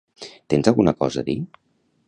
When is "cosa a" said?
1.03-1.27